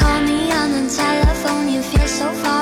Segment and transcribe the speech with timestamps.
[0.00, 2.59] Call me on the telephone, you feel so far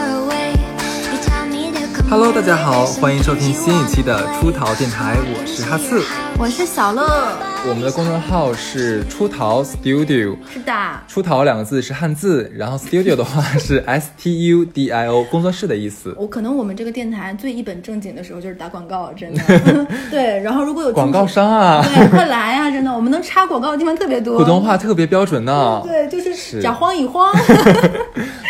[2.11, 6.03] Hello，大家好，欢迎收听新一期的出逃电台，我是哈刺。
[6.39, 7.37] 我是小乐，
[7.69, 10.73] 我们的公众号是出逃 Studio，是的，
[11.07, 16.15] 出逃两个字是汉字，然后 Studio 的话是 S T U D I O，工作室的意思。
[16.17, 19.43] 我可能我们这个电台最一本正经的时候就是打广告，真的。
[20.11, 22.71] 对，然后如果有广告，商啊，对，快来啊！
[22.71, 24.39] 真的，我们能插广告的地方特别多。
[24.39, 25.83] 普通话特别标准呢。
[25.85, 27.35] 对，就是是假慌一慌。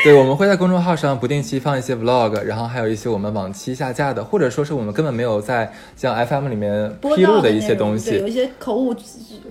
[0.08, 8.26] 对，我们会在公众号上不定期放一些 Vlog，然后还有一些我们往期下架的，或者说是我们根本没有在像 FM 里面披露的一些东对，有。
[8.26, 8.96] 一些口误、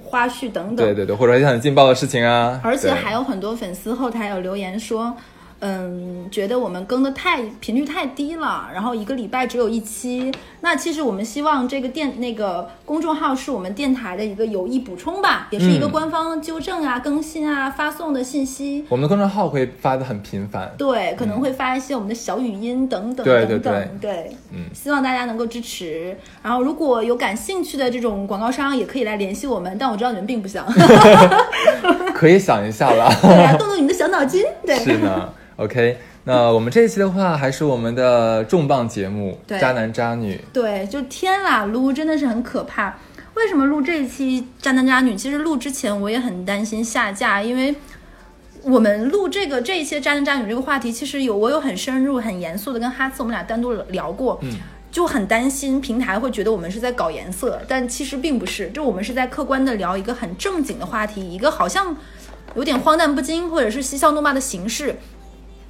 [0.03, 0.77] 花絮等等。
[0.77, 2.59] 对对对，或者一些很劲爆的事情啊。
[2.63, 5.15] 而且还有很多粉丝后台有留言说，
[5.59, 10.31] 嗯，觉得我们更的太频率太低了，然后一个礼拜只有一期。
[10.61, 18.85] 那其实我们希望这个电那个公众号是我们电台的一个有益补充吧，也是一个嗯官方纠正啊、更新啊、发送的信息。
[18.89, 20.71] 我们的公众号会发的很频繁。
[20.77, 26.15] 对，可能会发一些我们的小语音等等等等，对对嗯希望大家能够支持。
[26.43, 30.65] 然后如果有感兴趣的这种广告商，也可以来联系我们，但我知道你们并不想，
[32.13, 33.09] 可以想一下了。
[33.21, 35.97] 对啊，动动你们的小脑筋，对，是呢，OK。
[36.23, 40.35] 那我们这一期的话，还是我们的重磅节目对《渣男渣女》。
[40.51, 42.97] 对，就天啦撸真的是很可怕。
[43.35, 45.15] 为什么录这一期渣男渣女？
[45.15, 47.73] 其实录之前我也很担心下架，因为
[48.63, 54.57] 我们录这个这一期渣男渣女这个话题，其实有我有很深入、很严肃的跟哈次我们俩单独聊过，嗯，
[54.91, 61.95] 就很担心平台会觉得我们是在搞颜色，但其实并不是，就我们是在客观的聊一个很正经的话题，一个好像
[62.55, 64.95] 有点荒诞不经或者是嬉笑怒骂的形式。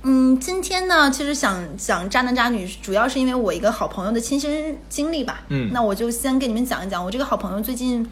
[0.09, 5.41] 嗯，今天呢，其实想讲渣男渣女，主要是因为我一个好朋友的亲身经历吧。
[5.49, 8.09] 嗯那我就先跟你们讲一讲，我这个好朋友最近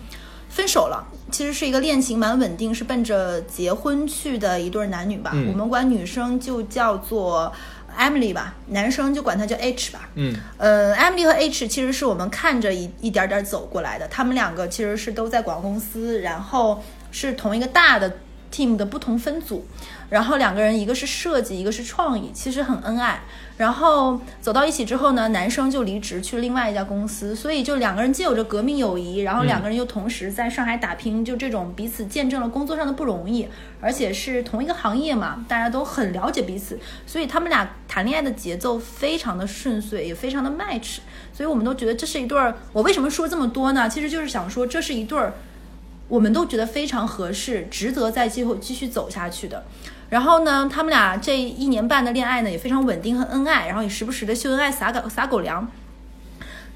[0.49, 5.31] 分手了，其实是一个恋情蛮稳定，是奔着结婚去的一对男女吧。
[5.33, 7.49] 嗯我们管女生就叫做
[7.97, 10.09] Emily 吧，男生就管她叫 H 吧。
[10.15, 18.17] 嗯呃，Emily 和 H 其实是我们看着一一点点走过来的，他们两个其实是都在广告公司，然后是同一个大的
[18.51, 19.65] team 的不同分组，
[20.09, 23.21] 然后两个人一个是设计，一个是创意，其实很恩爱。
[23.57, 33.47] 然后走到一起之后呢，男生就离职去另外一家公司，所以就两个人既有着革命友谊，然后两个人又同时在上海打拼，就这种彼此见证了工作上的不容易，
[33.79, 36.77] 而且是同一个行业嘛，大家都很了解彼此，
[37.07, 40.97] 所以他们俩谈恋爱的节奏非常的顺遂，也非常的 match，
[41.31, 42.53] 所以我们都觉得这是一对儿。
[42.73, 43.89] 我为什么说这么多呢？
[43.89, 45.33] 其实就是想说这是一对儿。
[46.07, 49.65] 我们都觉得非常合适，值得在今后继续走下去的。
[50.09, 55.67] 然后呢，他们俩这一年半的恋爱呢也非常稳定和恩爱，然后也时不时的秀恩爱撒狗撒狗粮。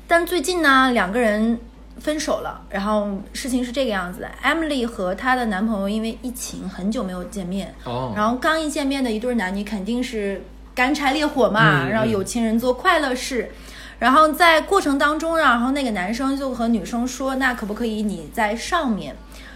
[0.07, 1.59] 但最近呢，两个人
[1.99, 13.51] 分手了，然后事情是这个样子的：Emily 和她的男朋友因为疫情很久没有见面，哦，然后刚一见面的一对男女肯定是干柴烈火嘛，嗯然后有情人做快乐事。
[13.99, 19.13] 然后在过程当中，然后那个男生就和女生说：“那可不可以你在上面，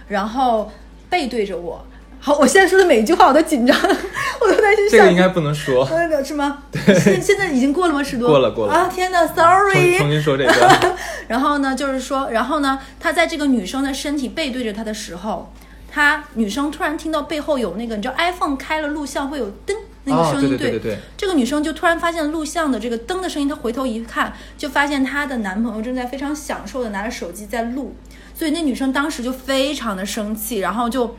[0.10, 0.70] 然后
[1.10, 1.86] 背对着我？”
[2.26, 3.78] 好，我现在说的每一句话我都紧张，
[4.40, 5.84] 我都担心下这个应该不能说。
[5.84, 6.64] 呃是吗？
[6.72, 8.02] 现现在已经过了吗？
[8.02, 8.88] 十多过了过了啊！
[8.88, 9.98] 天哪，sorry。
[9.98, 10.96] 重新说这个。
[11.28, 15.52] 然后呢，就是说，然后呢，他在这个女生的身体背对着他的时候，
[15.92, 19.76] 他女生突然听到背后有那个，你知道 iPhone 开了录像会有噔
[20.06, 21.00] 那个哦，声音，对对对对对。
[21.18, 27.94] 这个女生就突然发现录像的这个灯的声音，她回头一看，就发现她的男朋友正在非常享受的拿着手机在录，
[28.34, 31.18] 所以那女生当时就非常的生气，然后就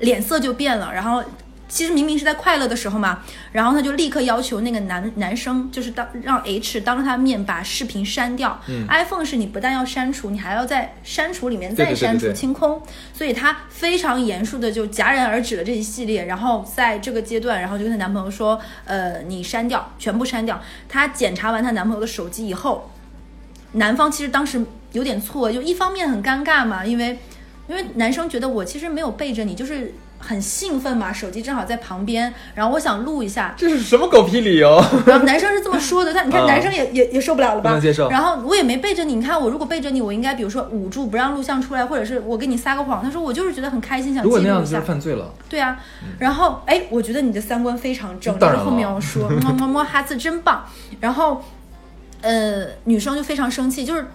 [0.00, 1.22] 脸色就变了，然后。
[1.70, 3.22] 其实明明是在快乐的时候嘛，
[3.52, 8.58] 然后她就立刻要求那个男男生，就是当让 H 当着他的面把视频删掉。
[8.68, 12.80] 嗯 iPhone 是你不但要删除，你还要在删除里面再删除对对清空，
[13.12, 16.24] 所以她非常严肃的就戛然而止了这一系列。
[16.24, 20.58] 然后在这个阶段，然后就跟她男朋友说：“呃，你删掉，全部删掉。”
[20.88, 22.90] 她检查完她男朋友的手机以后，
[23.72, 27.18] 男方其实当时有点错，就一方面很尴尬嘛，因为
[27.68, 34.82] 因为男生觉得我其实没有背着你，就是很兴奋嘛，手机正好在旁边，然后我想录一下，这是什么狗屁理由？
[35.06, 37.70] 然后男生是这么说的，但你看啊男生也、也也受不了了吧？
[37.70, 43.02] 不能接受然后我也没背着你，你看我如果背着你，我应该比如说捂住不让录像出来，或者是我给你撒个谎。
[43.02, 44.86] 他说我就是觉得很开心，想如果记录一下那样子就是。
[44.86, 45.32] 犯罪了。
[45.48, 45.78] 对啊，
[46.18, 50.64] 然后哎，我觉得你的三观非常正，当然了这是后面要说，么么么哈次真棒。
[51.00, 51.44] 然后，
[52.22, 54.06] 呃，女生就非常生气，就是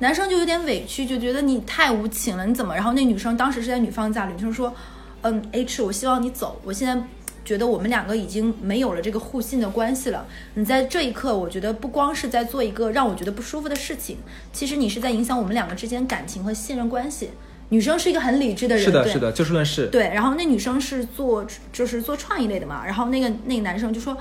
[0.00, 2.74] 男生就有点委屈，就觉得你太无情了，你怎么？
[2.74, 4.74] 然后那女生当时是在女方家里，女生说，
[5.22, 7.00] 嗯，H，我希望你走，我现在。
[7.42, 10.24] 觉得我们两个已经没有了这个互信的关系了。
[10.54, 14.18] 你在这一刻，我觉得不光是在做一个让我觉得不舒服的事情，
[14.52, 17.30] 其实你是在影响我们两个之间感情和信任关系。
[17.70, 19.88] 女生是一个很理智的人，是的，对是的，就事论事。
[19.90, 24.16] 对，然后那女生是做就是做创意类的嘛，然后那个那个男生就说，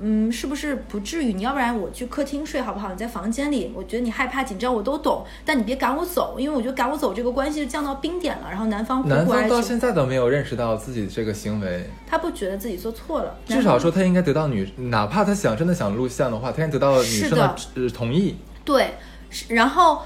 [0.00, 1.32] 嗯，是不是不至于？
[1.32, 2.90] 你要不然我去客厅睡好不好？
[2.90, 8.48] 你在房间里，我觉得你害怕紧张我都懂，但你别赶我走，因为我觉得赶我走这个关系就降到冰点了。
[8.48, 18.36] 然后男方苦男方到现在都没有认识到自己这个行为，他不觉得自己做错了，至少说他应该得到女，哪怕他想真的想录像的话，他应该得到女生是的呃同意。
[18.64, 18.94] 对，
[19.30, 20.02] 是然后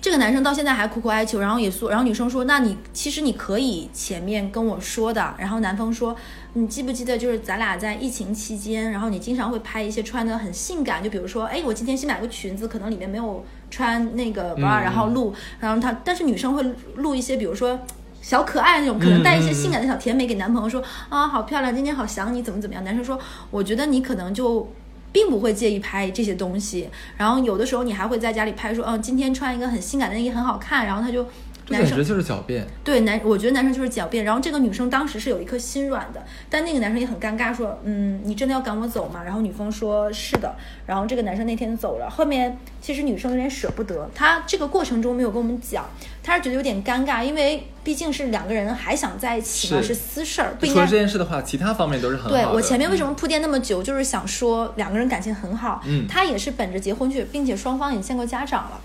[0.00, 5.34] 这个男生到现在还苦苦哀求，然后也说，然后女生说，那你其实你可以前面跟我说的。
[5.36, 6.14] 然后男方说，
[6.58, 16.64] 你记不记得就是咱俩在疫情期间，然后你经常会拍一些穿的很性感，就比如说，哎，我今天新买个裙子，可能里面没有穿那个 bra，、嗯然后录，然后他，但是女生会
[16.96, 17.78] 录一些，比如说。
[18.20, 22.82] 小可爱那种，可能带一些性感的小甜美给男朋友说、啊，好漂亮，今天好想你，怎么怎么样？
[22.84, 23.18] 男生说，
[23.50, 24.68] 我觉得你可能就
[25.12, 31.26] 并不会介意拍这些东西，然后有的时候你还会在家里拍说，嗯、今天穿一个很性感的内衣很好看，然后他就
[31.70, 32.66] 男生这简直就是狡辩。
[32.82, 34.24] 对男，我觉得男生就是狡辩。
[34.24, 40.54] 然后这个女生当时是有一颗心软的，但那个男生也很尴尬，说：“嗯，你真的要赶我走吗？”然后女方说：“是的。”
[40.86, 42.08] 然后这个男生那天走了。
[42.08, 45.84] 后面其实女生有点舍不得，他这个过程中没有跟我们讲，
[46.22, 52.36] 他是觉得有点尴尬，因为毕竟是两个人还想在一起嘛，是是私事儿，不应除了该这件事的话，其他方面都是很好的。
[52.36, 58.80] 对我前面为什么铺垫那么久，就是想说两个人感情很好，嗯他也是本着结婚去，并且双方也见过家长了，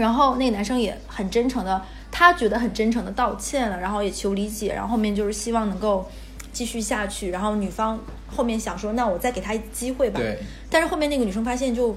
[0.00, 6.10] 然后那个男生也很真诚的，他觉得很真诚的道歉了，然后也求理解，然后后面就是希望能够
[6.52, 10.38] 继续下去，然后女方后面想说，那我再给他一机会吧，对，
[10.70, 11.94] 但是后面那个女生发现就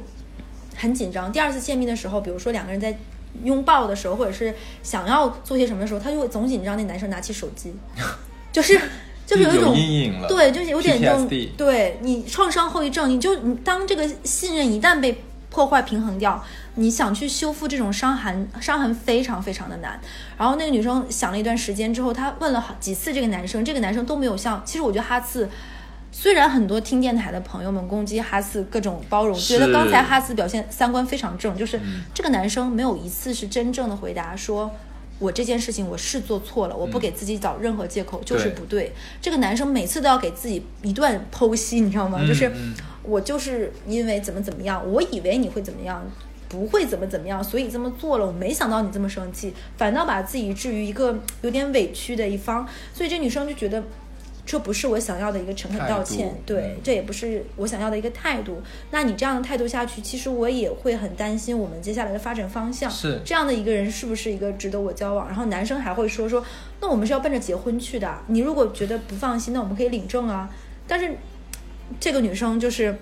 [0.75, 1.31] 很紧张。
[1.31, 2.95] 第二次见面的时候，比如说两个人在
[3.43, 4.53] 拥抱的时候，或者是
[4.83, 6.75] 想要做些什么的时候，他就会总紧张。
[6.75, 7.73] 那男生拿起手机，
[8.51, 8.79] 就是
[9.25, 11.27] 就是有一有种阴影了对，就是有点这种
[11.57, 15.23] 对你创伤后遗症，你就你当这个信任一旦被
[15.53, 16.43] 破坏平衡掉，
[16.75, 19.97] 你想去修复这种伤痕，伤痕非常非常的难。
[20.37, 24.61] 然后那个女生想了一段时间之后，她问了好几次这个男生，这个男生都没有像。
[24.65, 25.47] 其实我觉得哈次。
[26.15, 34.71] 虽然很多听电台的朋友们攻击哈次各种包容，觉得刚才哈次表现三观非常正，就是嗯这个男生没有一次是真正的回答说。
[35.19, 38.91] 我这件事情我是做错了，我不给自己找任何借口，就是不对。
[39.21, 42.19] 这个男生每次都要给自己一段剖析，你知道吗？
[42.21, 42.73] 嗯就是嗯
[43.03, 46.03] 我就是因为怎么怎么样，我以为你会怎么样，
[46.49, 48.25] 不会怎么怎么样，所以这么做了。
[48.25, 53.83] 我没想到你这么生气，反倒把自己置于一个有点委屈的一方，所以这女生就觉得。
[54.45, 58.61] 这不是我想要的一个诚恳道歉，对嗯，这也不是我想要的一个态度。
[58.91, 62.91] 那你这样的态度下去，其实我也会很担心我们接下来的发展方向。
[62.91, 65.27] 是这样的一个人是不是一个值得我交往？
[65.27, 66.43] 然后男生还会说说，
[66.81, 68.13] 那我们是要奔着结婚去的。
[68.27, 70.49] 你如果觉得不放心，那我们可以领证啊。
[70.85, 71.15] 但是
[71.99, 72.97] 这个女生就是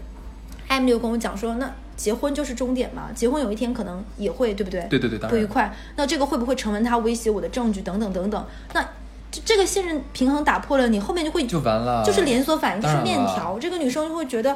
[0.68, 4.82] 艾米丽跟我讲说，那结婚就是终点嘛，结婚有一天可能也会，对不对？
[4.90, 5.18] 对对对。
[5.28, 8.46] 不愉快，那这个会不会成为他威胁我的证据等等等等？
[8.74, 8.88] 那
[9.32, 13.58] 这这个信任平衡打破了，你后面就会就完了，就是连锁反应，就是链条。
[13.60, 14.56] 这个女生就会觉得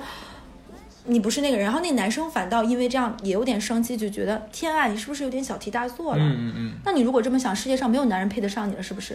[1.06, 6.20] 你不是那个人，然后那男生反倒因为这样也有点生气，就觉得天啊，你是不是有点小题大做了？
[6.22, 9.14] 嗯嗯嗯，那你如果这么想，世界上没有男人配得上你了，是不是？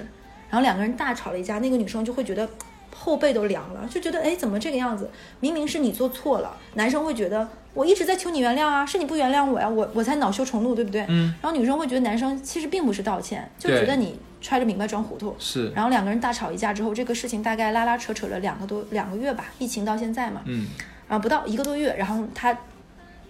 [0.49, 2.49] 然后两个人大吵了一架，那个女生就会觉得
[2.97, 5.11] 后背都凉了，就觉得哎，怎么这个样子？
[5.41, 11.05] 明明是你做错了，男生会觉得我一直在求你原谅啊，是你不原谅我呀，我我才恼羞成怒，对不对？
[11.09, 11.35] 嗯。
[11.43, 15.35] 然后女生会觉得男生其实并不是道歉，就觉得你揣着明白装糊涂。
[15.39, 20.67] 是，然后两个人大吵一架之后，这个事情大概拉拉扯扯了两个多两个月吧，疫情到现在嘛，嗯，
[21.09, 22.57] 然后不到一个多月，然后他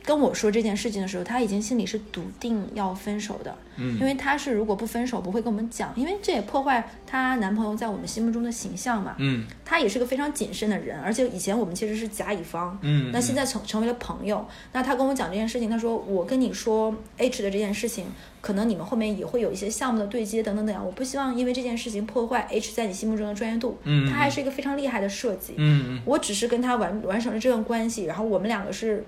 [0.04, 9.14] 跟我说这件事情的时候，他已经心里是笃定要分手的，嗯因为他是如果不分手不会跟我们讲，因为这也破坏她男朋友在我们心目中的形象嘛。
[9.18, 14.44] 嗯他也是个非常谨慎的人，而且以前我们其实是甲乙方，嗯，那现在成成为了朋友。
[14.72, 18.06] 那他跟我讲这件事情，他说我跟你说 H 的这件事情，
[18.40, 23.78] 可能你们后面也会有一些项目的对接等等等等，我不希望因为这件事情破坏 H 在你心目中的专业度。
[23.84, 25.54] 嗯他还是一个非常厉害的设计。
[25.56, 29.04] 嗯嗯，我只是跟他完完成了这段关系，然后我们两个是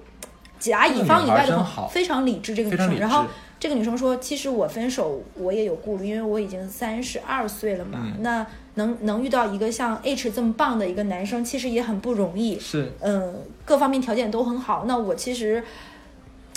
[0.62, 2.54] 甲乙方以外的非常理智。
[2.54, 3.24] 这个女生，然后
[3.58, 12.58] 这个女生说，其实我分手我也有顾虑，因为我已经三十二岁了嘛，嗯那能能遇到一个像 H 这么棒的一个男生，其实也很不容易。
[12.60, 14.84] 是，嗯，各方面条件都很好。
[14.86, 15.62] 那我其实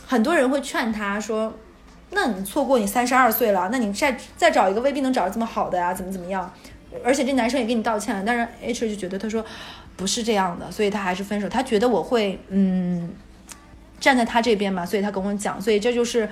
[0.05, 1.51] 很多人会劝他说，
[2.11, 6.53] 那你错过你三十二岁了，那你再再找一个未必能找到这么好的呀、怎么怎么样？
[7.03, 9.43] 而且这男生也跟你道歉了，但是 H 就觉得他说
[9.97, 11.49] 不是这样的，所以他还是分手。
[11.49, 13.09] 他觉得我会嗯
[13.99, 16.29] 站在他这边嘛，所以他跟我讲，所以这就是。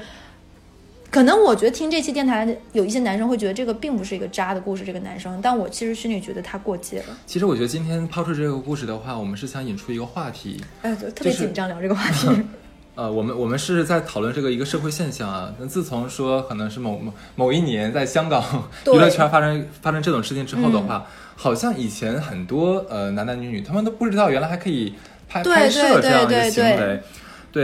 [1.10, 7.15] 可能我觉得听这期电台的有一些男生会觉得这个并不是一个渣的故事，这个男生，但我其实心里觉得他过界了。
[7.27, 12.27] 其实我觉得今天抛出这个故事的话，我们是想引出一个话题，哎，对，特别紧张聊这个话题。
[12.96, 15.53] 呃，我们我们是在讨论这个一个社会现象啊。
[15.60, 18.43] 那自从说可能是某某某一年在香港
[18.88, 21.05] 娱乐圈发生发生这种事情之后的话，
[21.36, 24.96] 好像以前很多呃男男女女他们都不知道原来还可以
[25.29, 26.75] 拍对拍摄对这样一个对行为。
[26.75, 27.03] 对对，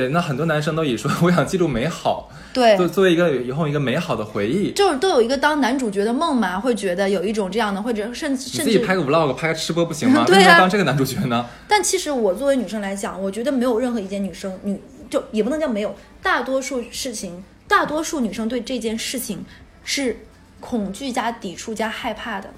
[0.10, 4.72] 那很多男生都以说 我想记录美好，对作作为一个以后一个美好的回忆。
[4.74, 10.24] 就是都有一个当男主角的梦嘛，会觉得有一种这样的，或者甚你甚至自己拍个 vlog，拍个吃播不行 吗？
[10.27, 11.46] 对啊为什么当这个男主角呢？
[11.67, 14.79] 但其实我作为女生来讲，我觉得没有任何一件女生女
[15.10, 19.43] 就也不能叫没有，大多数事情，大多数女生对这件事情
[19.84, 20.17] 是
[20.60, 22.50] 恐惧加抵触加害怕的。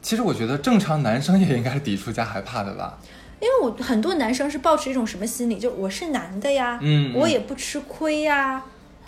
[0.00, 2.98] 其实我觉得正常男生也应该是抵触加害怕的吧。
[3.44, 8.62] 因为我很多男生是抱持一种什么心理，就我是男的呀，嗯嗯我也不吃亏呀。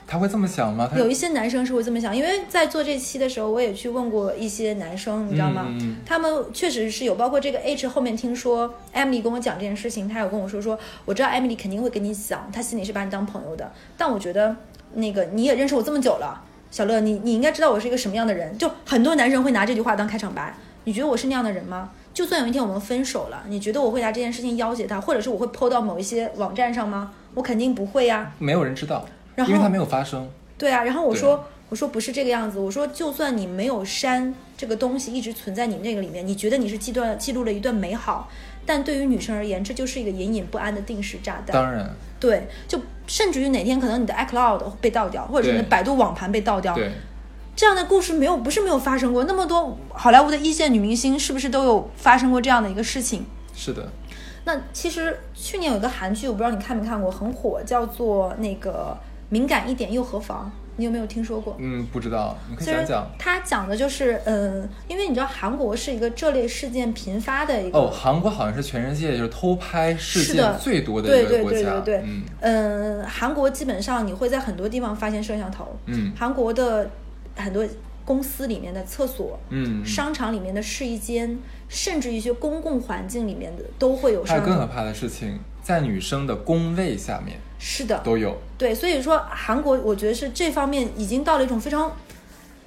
[0.06, 0.90] 他会这么想吗？
[0.94, 5.74] 有一些男生是会这么想，因为在做这期的时候，我也去问过一些男生，你知道吗？
[6.04, 14.54] 他们确实是有，包括这个 H 后面听说 Emily 跟我讲这件事情，他有跟我说说，我知道 Emily 肯定会跟你讲，他心里是把你当朋友的，但我觉得
[14.92, 18.56] 那个你也认识我这么久了，小乐，你你应该知道我是一个什么样的人。
[18.58, 21.90] 就很多男生会拿这句话当开场白，你觉得我是那样的人吗？
[22.16, 27.12] 就算有一天我们分手了，你觉得我会拿这件事情要挟他，或者是我会 PO 到某一些网站上吗？
[27.34, 29.04] 我肯定不会呀、没有人知道，
[29.34, 30.26] 然后因为它没有发生。
[30.56, 38.30] 对啊，然后我说我说不是这个样子，我说就算你没有删这个东西，一直存在你那个里面，你觉得你是记段记录了一段美好，
[38.64, 41.52] 但对于女生而言，这就是一个隐隐不安的定时炸弹。
[41.52, 46.90] 当然，对，就甚至于哪天可能你的 iCloud 被盗掉，或者是你的百度网盘被盗掉，对，
[47.56, 53.24] 这样的故事没有不是没有发生过，那么多好莱坞的一线女明星是不是都有发生过这样的一个事情？
[53.54, 53.88] 是的。
[54.44, 58.96] 那其实去年有一个韩剧，我不知道你看没看过，很火，叫做那个
[59.30, 60.52] 敏感一点又何妨？
[60.78, 61.56] 你有没有听说过？
[61.58, 63.06] 嗯，不知道，你可以讲讲。
[63.18, 71.80] 它讲的就是，嗯，因为你知道韩国是一个这类事件频发的一个，哦，韩国好像是全世界就是偷拍事件是最多的对对一个国家。
[71.80, 76.90] 对对对，嗯嗯，韩国基本上你会在很多地方发现摄像头，嗯韩国的
[77.36, 77.64] 很多
[78.04, 81.38] 公司里面的厕所、嗯，商场里面的试衣间，
[81.68, 84.44] 甚至一些公共环境里面的都会有摄还有。
[84.44, 88.36] 更可怕的事情，在女生的工位下面是的，都有。
[88.58, 91.92] 对，所以说韩国，我觉得是这方面已经到了一种非常。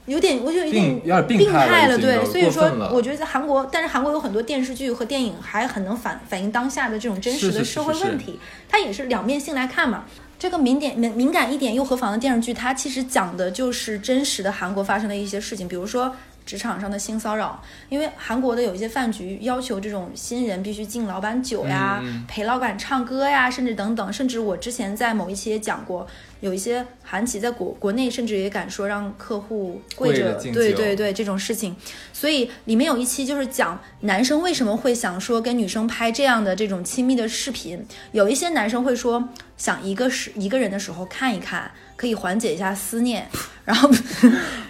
[0.06, 10.06] 有点，我觉得有点病态了对，所以说我觉得在韩国，但是韩国有很多电视剧和电影还很能反反映当下的这种真实的社会是是问题，它也是两面性来看嘛。
[10.40, 16.16] 这个敏点敏敏感一点又何妨的电视剧，它其实讲的就是真实的韩国发生的一些事情，比如说
[16.46, 22.24] 职场上的性骚扰，因为韩国的有一些饭局要求这种新人必须敬老板酒呀，嗯。
[22.26, 26.08] 陪老板唱歌呀，甚至等等，甚至我之前在某一期也讲过，
[26.40, 31.76] 有一些韩企在国国内甚至也敢说让客户跪着，对对对这种事情，
[32.14, 43.28] 所以里面有一期就是讲男生为什么会想说跟女生拍这样的这种亲密的视频，有一些男生会说想一个是一个人的时候看一看，可以缓解一下思念，
[43.66, 43.90] 然后。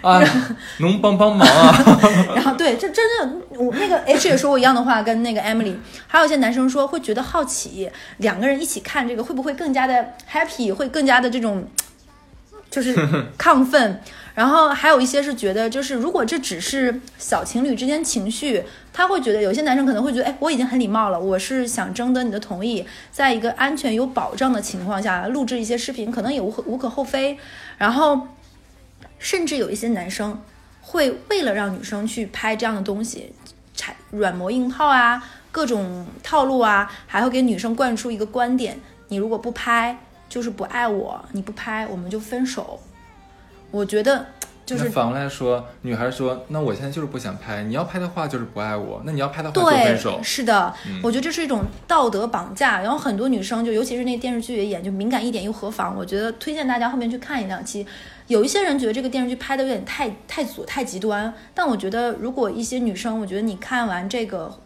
[0.02, 0.22] 啊，
[0.78, 1.76] 能帮帮忙啊！
[2.34, 5.74] 然后对，这真的，我那个 H 也说过一样的话，跟那个 Emily，
[6.06, 11.59] 还有一些男生说会觉得好奇，两个人一起看这个会不会更加的 happy，会更加的这种
[12.70, 12.94] 就是
[13.38, 14.00] 亢奋。
[14.32, 27.36] 然后还有一些是觉得，就是如果这只是小情侣之间情绪，他会觉得有些男生可能会觉得，哎，我已经很礼貌了，我是想征得你的同意，在一个安全有保障的情况下录制一些视频，可能也无可无可厚非。
[27.76, 28.28] 然后
[29.18, 30.40] 甚至有一些男生
[30.80, 33.32] 会为了让女生去拍这样的东西，
[33.74, 39.98] 产软磨硬泡啊，各种套路啊，还会给女生灌输一个观点：你如果不拍，
[40.30, 42.80] 就是不爱我；你不拍，我们就分手。
[43.70, 44.24] 我觉得
[44.64, 50.20] 就是反过来说，女孩说：“那我现在就是不想拍，你要拍的话就是不爱我，那你要拍的话就分对手，。
[50.22, 52.80] 是的，嗯我觉得这是一种道德绑架。
[52.80, 55.96] 然后很多女生就，尤其是那电视剧也演，就敏感一点又何妨？
[55.96, 57.84] 我觉得推荐大家后面去看一两期。
[58.28, 64.56] 有一些人觉得这个电视剧拍的有点太太左太极端，但我觉得如果一些女生，我觉得你看完这个，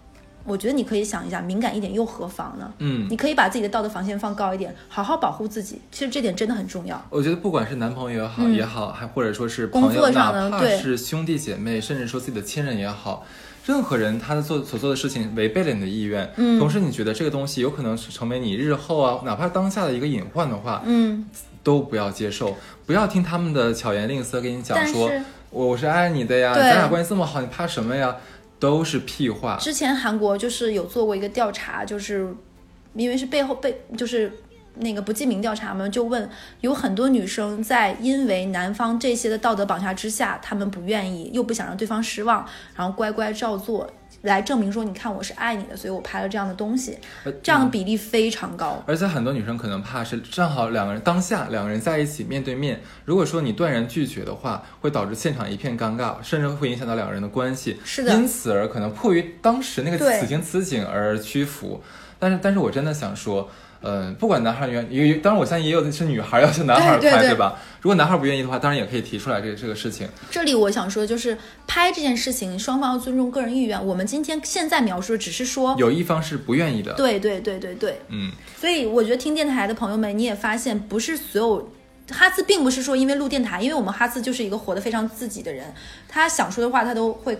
[0.44, 2.70] 我觉得你可以想一下，敏感一点又何妨呢？
[2.78, 5.80] 嗯，你可以把自己的道德防线放高一点，好好保护自己。
[5.90, 7.02] 其实这点真的很重要。
[7.10, 13.24] 我觉得不管是男朋友也好，也好，还或者说是朋嗯工作友，哪怕是兄弟姐妹，甚至说自己的亲人也好，
[13.64, 21.26] 任何人他的做所做的事情违背了你的意愿，嗯同时你觉得这个东西有可能是成为你日后啊，哪怕当下的一个隐患的话，嗯，
[21.62, 25.10] 都不要接受，不要听他们的巧言令色跟你讲说，
[25.50, 28.14] 我我是爱你的呀，对咱俩关系这么好，你怕什么呀？
[28.58, 29.56] 都是屁话。
[29.58, 32.34] 之前韩国就是有做过一个调查，就是
[32.94, 34.32] 因为是背后被就是
[34.76, 36.28] 那个不记名调查嘛，就问
[36.60, 42.44] 有很多女生在因为男方这些的道德绑架之下，她们不愿意，又不想让对方失望，
[42.74, 43.88] 然后乖乖照做，
[44.24, 48.82] 来证明说，你看我是爱你的，所以我拍了这样的东西呃，这样的比例非常高。
[48.86, 57.78] 而且很多女生可能怕是正好两个人当下两个人在一起面对面，如果说你断然拒绝的话，会导致现场一片尴尬，甚至会影响到两个人的关系。
[57.84, 61.82] 是的因此而可能迫于当时那个此情此景而屈服。
[62.18, 63.48] 但是，但是我真的想说。
[63.84, 67.58] 嗯，不管男孩儿愿意，当然我相信也有的是女孩儿要求男孩儿拍，对吧？
[67.82, 70.08] 如果男孩儿不愿意的话，当然也可以提出来这个这个事情。
[70.30, 71.36] 这里我想说的就是
[71.66, 73.84] 拍这件事情，双方要尊重个人意愿。
[73.84, 81.70] 我们今天现在描述的只是说，有一方是不愿意的，对对对对对，嗯，所以我觉得听电台的朋友们，你也发现不是所有。
[82.10, 85.72] 哈斯并不是说因为录电台，因为我们哈斯就是一个活得非常自己的人，
[86.06, 87.38] 他想说的话他都会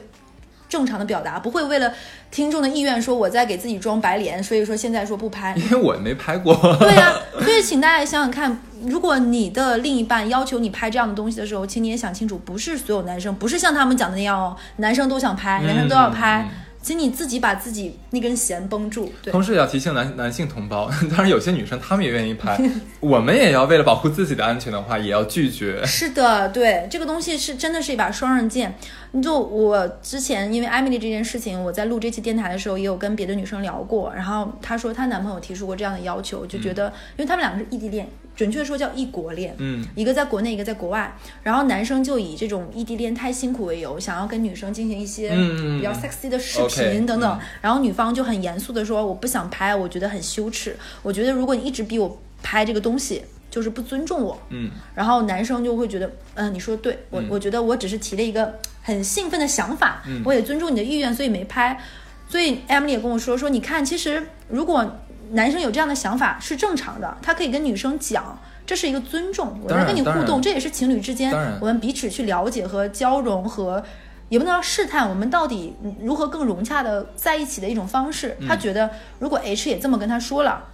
[0.75, 1.93] 正常的表达，不会为了
[2.33, 5.55] 听众的意愿说我在给自己装白脸，所以说现在说不拍。
[5.71, 6.53] 因为我没拍过。
[6.81, 16.49] 对呀、所以请大家想想看，如果你的另一半要求你拍这样的东西的时候，请你也想清楚，不是所有男生，不是像他们讲的那样哦，男生都想拍，男生都要拍，
[16.85, 19.11] 请你自己把自己那根弦绷住。
[19.23, 22.61] 对，同时也要提醒男男性同胞， 当然有些女生她们也愿意拍，
[23.01, 25.85] 我们也要为了保护自己的安全的话，也要拒绝。
[25.87, 28.77] 是的，对，这个东西是真的是一把双刃剑。
[29.23, 47.41] 就我之前因为艾米丽这件事情，我在录这期电台的时候，也有跟别的女生聊过，然后她说她男朋友提出过这样的要求，就觉得，因为他们两个是异地恋，准确说叫异国恋，嗯，一个在国内，一个在国外，然后男生就以这种异地恋太辛苦为由，想要跟女生进行一些嗯比较 sexy 的视频等等，嗯。
[47.61, 57.29] 然后女方就很严肃的说，我不想拍，我觉得很羞耻，我觉得如果你一直逼我拍这个东西，就是不尊重我，嗯，然后男生就会觉得，嗯、你说的对我，嗯。
[57.31, 60.23] 我觉得我只是提了一个很兴奋的想法，嗯。
[60.25, 61.81] 我也尊重你的意愿，所以没拍。
[62.27, 64.99] 所以 Emily 也跟我说，说你看，其实如果
[65.33, 68.39] 男生有这样的想法是正常的，他可以跟女生讲。
[68.67, 73.85] 这是一个尊重，我在跟你互动，这也是情侣之间我们彼此去了解和交融和，
[74.31, 78.35] 也不能叫试探，我们到底嗯如何更融洽的在一起的一种方式。
[78.41, 78.89] 嗯他觉得
[79.19, 80.65] 如果 H 也这么跟他说了，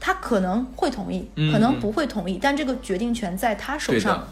[0.00, 4.26] 他可能会同意，嗯可能嗯不会同意，但这个决定权在他手上。，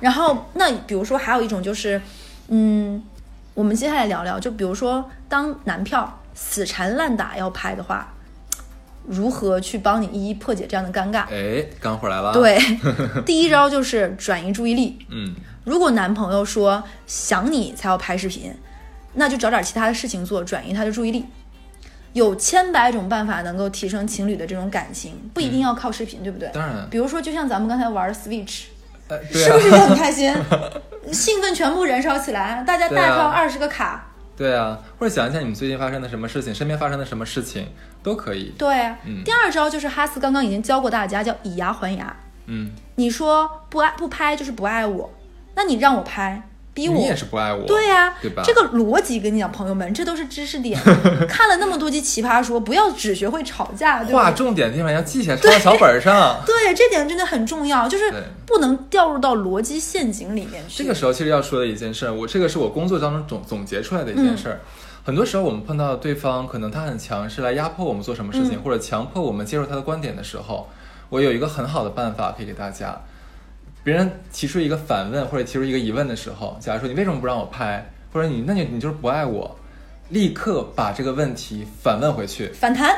[0.00, 2.00] 然后，那比如说还有一种就是，
[2.48, 3.04] 嗯，
[3.52, 8.14] 我们接下来聊聊，就比如说当男票死缠烂打要拍的话，
[9.08, 11.24] 如何去帮你一一破解这样的尴尬？
[11.30, 12.58] 哎，干货来了。，对，
[13.24, 14.98] 第一招就是转移注意力。
[15.10, 18.54] 嗯，如果男朋友说想你才要拍视频，
[19.14, 21.24] 那就找点其他的事情做，转移他的注意力。
[22.14, 26.48] 有千百种办法能够提升情侣的这种感情，不一定要靠视频，对不对？
[26.52, 28.64] 当然，比如说，就像咱们刚才玩 Switch，
[29.30, 30.34] 是不是也啊，很开心？
[31.12, 34.07] 兴奋全部燃烧起来，大家大跳二十个卡，
[34.38, 37.66] 对啊，或者想一下你们最近发生的什么事情，身边发生的什么事情
[38.02, 38.54] 都可以。
[38.56, 38.80] 对。
[38.82, 42.16] 啊嗯第二招就是哈斯刚刚已经教过大家，叫以牙还牙。
[42.46, 45.12] 嗯，你说不爱不拍就是不爱我，
[45.56, 50.80] 那你让我拍，逼我你也是不爱我，对呀、对吧这个逻辑跟你讲，朋友们，这都是知识点。
[51.28, 54.26] 看了那么多集《奇葩说》，不要只学会吵架，对吧？
[54.26, 56.40] 划重点的地方要记起来，抄到小本儿上。
[56.46, 58.04] 对，这点真的很重要，就是
[58.46, 60.84] 不能掉入到逻辑陷阱里面去。
[60.84, 64.60] 这个时候其实要说的一件事儿，我这个是我工作当中总总结出来的一件事儿。
[65.04, 70.68] 很多时候我们碰到对方，可能他很强势来压迫我们做什么事情，嗯或者强迫我们接受他的观点的时候，
[71.08, 73.00] 我有一个很好的办法可以给大家。
[73.88, 79.56] 别人提出一个反问或者提出一个疑问的时候，假如说你为什么不让我拍，或者你那你你就是不爱我，
[80.10, 82.48] 立刻把这个问题反问回去。
[82.48, 82.94] 反弹，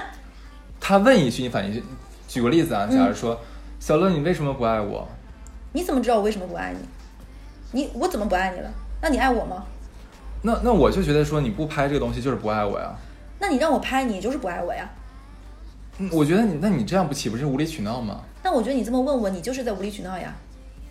[0.80, 1.80] 他问一句，你反一句。
[2.26, 3.40] 举个例子啊，嗯假如说、
[3.78, 5.06] 小乐，你为什么不爱我？
[5.70, 6.80] 你怎么知道我为什么不爱你？
[7.70, 8.68] 你我怎么不爱你了？
[9.00, 9.64] 那你爱我吗？
[10.42, 12.92] 那那我就觉得说你不拍这个东西就是不爱我呀。
[13.38, 14.90] 那你让我拍，你就是不爱我呀。
[15.98, 18.22] 嗯我觉得你，那你这样不岂不是无理取闹吗？
[18.42, 20.34] 那我觉得你这么问我，你就是在无理取闹呀。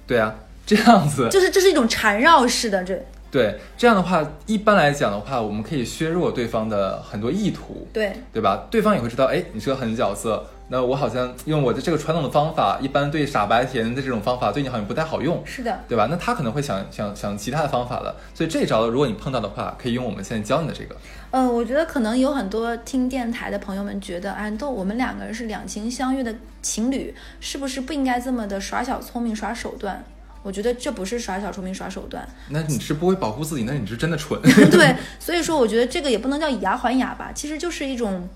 [0.10, 0.34] 对啊，
[0.66, 3.00] 这样子，就是这是一种缠绕式的，这。
[3.30, 8.12] 对这样的话，一般来讲的话，我们可以削弱对方的很多意图，对。
[8.34, 8.66] 对吧？
[8.72, 15.80] 对方也会知道，哎，你是个狠角色，那我好像用我的这个传统的方法，一般对傻白甜的这种方法，对你好像不太好用，是的。
[15.88, 16.08] 对吧？
[16.10, 20.96] 那他可能会想想想其他的方法了，所以这一招如果你碰到的话，可以用我们现在教你的这个，
[21.32, 30.04] 嗯，我觉得可能有很多听电台的朋友们觉得，哎，都我们两个人是两情相悦的情侣，是不是不应该这么的耍小聪明、耍手段？
[30.42, 34.40] 我觉得这不是耍小聪明、耍手段，那你是不会保护自己，那你是真的蠢，
[34.72, 38.30] 对，所以说我觉得这个也不能叫以牙还牙吧，其实就是一种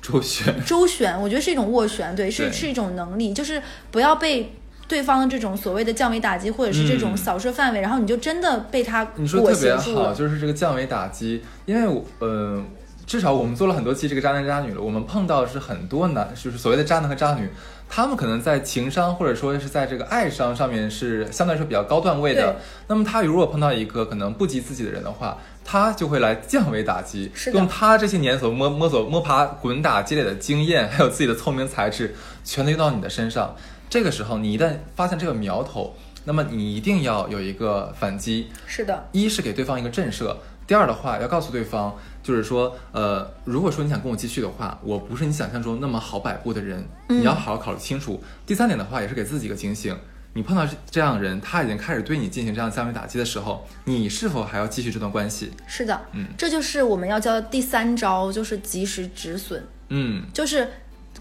[0.00, 0.54] 周旋。
[0.64, 4.54] 周旋，我觉得是一种斡旋，对，是对是一种能力，就是不要被
[4.88, 10.12] 对方的这种所谓的降维打击，或者是这种嗯扫射范围，然后你就真的被他你说裹特别好。
[10.12, 12.62] 就是这个降维打击，因为我呃，
[13.06, 17.48] 至少我们做了很多期这个渣男渣女了，我们碰到的是很多男，就是所谓的渣男和渣女，
[17.88, 22.56] 他们可能在情商或者说是在这个爱商上面是相对来说比较高段位的。
[22.88, 33.54] 那么他如果碰到一个可能不及自己的人的话，他就会来降维打击，用他这些年所摸摸索摸爬滚打积累的经验，还有自己的聪明才智，全都用到你的身上。
[33.88, 35.94] 这个时候，你一旦发现这个苗头，
[36.24, 48.22] 那么你一定要有一个反击，是的，一是给对方一个震慑，第二的话要告诉对方，就是说，呃，如果说你想跟我继续的话，我不是你想象中那么好摆布的人，嗯你要好好考虑清楚。
[48.46, 49.96] 第三点的话，也是给自己一个警醒，
[50.32, 55.50] 你碰到这样的人，他已经开始对你进行这样降维打击的时候，你是否还要继续这段关系？
[55.66, 59.66] 是的，嗯这就是我们要教的第三招，就是及时止损。
[59.88, 60.68] 嗯，就是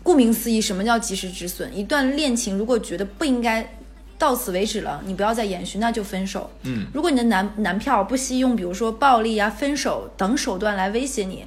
[0.03, 1.75] 顾名思义，什么叫及时止损？
[1.75, 3.75] 一段恋情如果觉得不应该
[4.19, 6.51] 到此为止了，你不要再延续，那就分手。
[6.63, 11.45] 嗯，如果你的男男票不惜用比如说暴力啊、分手等手段来威胁你，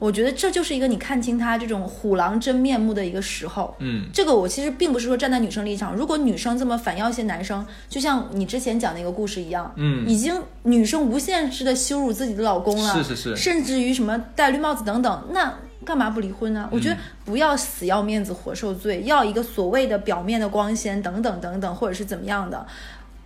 [0.00, 3.76] 我觉得这就是一个你看清他这种虎狼真面目的一个时候。
[3.78, 16.68] 嗯，这个我其实并不是说站在女生立场，如果女生这么反要挟男生，就像你之前讲那个故事一样，嗯已经女生无限制的羞辱自己的老公了，是是是甚至于什么戴绿帽子等等，那干嘛不离婚呢？
[16.72, 22.66] 我觉得不要死要面子活受罪，要一个所谓的表面的光鲜等等等等，或者是怎么样的，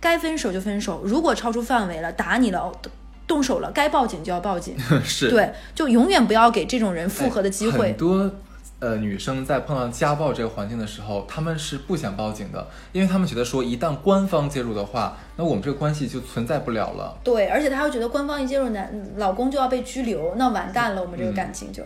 [0.01, 2.71] 该分手就分手，如果超出范围了，打你了。
[3.27, 7.87] 动手了，该报警就要报警， 是对，就永远不要给这种人复合的机会。
[7.87, 8.31] 很多
[8.79, 17.17] 呃女生在碰到家暴这个环境的时候，她们是不想报警的，因为她们觉得说一旦官方介入的话，那我们这个关系就存在不了了。
[17.23, 21.83] 对，而且她会觉得官方一介入男老公就要被拘留，那完蛋了，我们这嗯个感情就、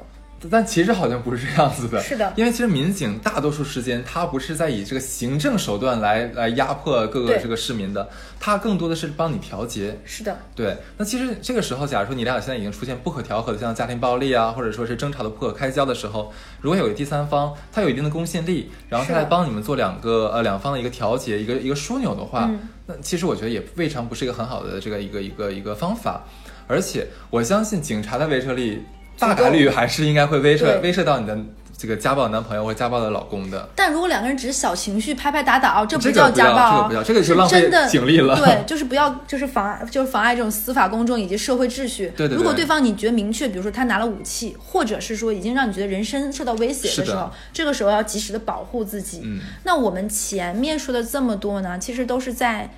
[0.50, 2.32] 但其实好像不是这样子的，是的。
[2.36, 8.08] 因为其实民警大多数时间他不是在以这个行政手段来来压迫各个这个市民的，
[8.40, 10.00] 他更多的是帮你调节。
[10.06, 22.60] 是的，对，那其实这个时候，假如说你俩现在已经出现不可调和的，像家庭暴力啊，或者说是争吵的不可开交的时候，如果有个第三方，他有一定的公信力，然后他来帮你们做两个呃两方的一个调节，一个一个枢纽的话，嗯。
[22.86, 26.24] 那其实我觉得也未尝不是一个很好的这个一个一个一个方法，
[26.68, 28.82] 而且我相信警察的威慑力
[29.20, 31.38] 大概率还是应该会威慑威慑到你的
[31.78, 33.70] 这个家暴男朋友或家暴的老公的。
[33.76, 42.12] 但如果两个人只是小情绪拍拍打打，哦，这不叫家暴这个不要这个就是浪费警力了对，就是不要，就是妨碍，就是妨碍这种司法公正以及社会秩序。
[42.18, 49.22] 对对对如果对方你觉得明确，比如说他拿了武器，或者是说已经让你觉得人身受到威胁的的时候，这个时候要及时的保护自己。
[49.24, 52.70] 嗯，那我们前面说的这么多呢，其实都是在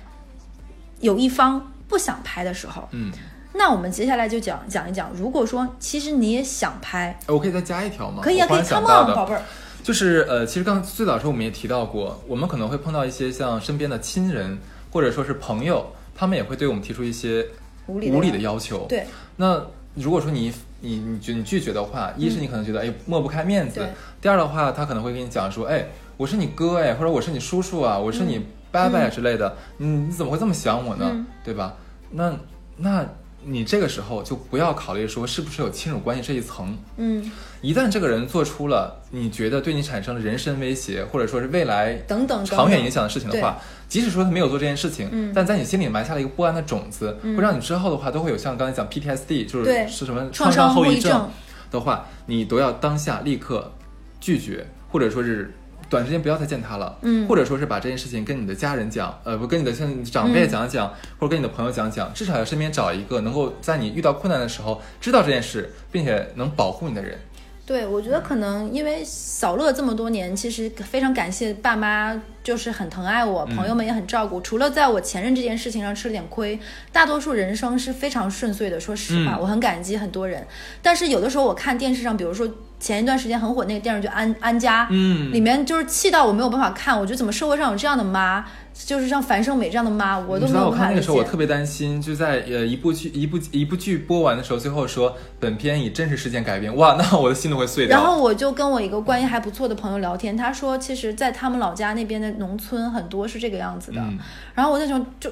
[1.00, 2.88] 有一方不想拍的时候。
[2.92, 3.10] 嗯，
[3.54, 8.22] 那我们接下来就讲讲一讲，如果说其实你也想拍，我可以再加一条吗？
[8.22, 9.42] 可以啊，可以我忽然想，come 到 on，宝贝儿。
[9.82, 14.58] 就是呃，其实刚最早的时候我们也提到过，我们可能会碰到一些像身边的亲人
[14.90, 17.46] 或者说是朋友，他们也会对我们提出一些
[17.86, 18.86] 无理的无理的要求。
[18.88, 19.60] 对，那
[19.94, 23.84] 如果说你你你拒你拒绝的话，一是你可能觉得哎抹不开面子，
[24.20, 31.10] 第二的话他可能会跟你讲说，哎，我是你哥哎，或者我是你叔叔啊，我是你伯伯之类的，你你怎么会这么想我呢？
[31.12, 31.74] 嗯对吧？
[32.12, 32.32] 那
[32.76, 33.04] 那
[33.44, 45.32] 你这个时候就不要考虑说是不是有亲属关系这一层，嗯，一旦这个人做出了你觉得对你产生了人身威胁，或者说是未来等等长远影响的事情的话，即使说他没有做这件事情，嗯。
[45.34, 47.36] 但在你心里埋下了一个不安的种子，嗯。
[47.36, 51.28] 会让你之后的话都会有像刚才讲 PTSD，就是是什么创伤后遗症。
[51.70, 53.72] 的话，你都要当下立刻
[54.20, 55.54] 拒绝，或者说是。
[55.92, 67.18] 短时间不要再见他了，嗯或者说是把这件事情跟你的家人讲，呃，不跟你的像长辈嗯讲讲，或者跟你的朋友讲讲，至少要身边找一个能够在你遇到困难的时候知道这件事，并且能保护你的人。
[67.66, 74.40] 对，我觉得可能因为小乐这么多年，其实非常感谢爸妈，就是很疼爱我，嗯朋友们也很照顾。
[74.40, 76.58] 除了在我前任这件事情上吃了点亏，
[76.92, 78.80] 大多数人生是非常顺遂的。
[78.80, 80.46] 说实话，嗯我很感激很多人。
[80.82, 82.48] 但是有的时候我看电视上，比如说
[82.80, 86.98] 前一段时间很火那个电视剧《安安家》，嗯里面就是气到我没有办法看。
[86.98, 91.22] 我觉得怎么社会上有这样的妈，就是像樊胜美这样的妈，我都没有看那个时候我。
[91.22, 97.96] 特别担心，就在呃一部剧一部一部剧播完的时候，最后说本片以真实事件改编，哇， 那我的心都会碎掉。
[97.96, 104.00] 然后我就跟我一个关系还不错的朋友聊天，他说，其实，在他们老家那边的农村很多是这个样子的。
[104.00, 104.18] 嗯
[104.54, 105.30] 然后我那时候就，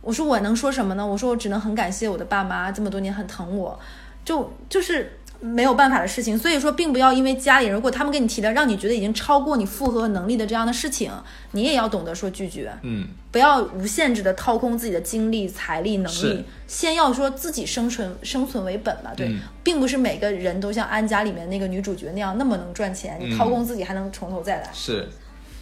[0.00, 1.06] 我说我能说什么呢？
[1.06, 3.78] 我说我只能很感谢我的爸妈这么多年很疼我，
[4.24, 6.38] 就就是没有办法的事情。
[6.38, 11.10] 所以说，并不要因为家里人如果他们给你提的让你觉得已经超过你负荷能力的这样的事情，
[11.50, 12.72] 你也要懂得说拒绝。
[12.82, 19.10] 嗯，不要无限制的掏空自己的精力、财力、能力，先要说自己生存生存为本嘛。
[19.16, 24.68] 对，嗯并不是每个人都像安家里面那个女主角那样那么能赚钱，你嗯掏空自己还能从头再来。
[24.72, 25.08] 是，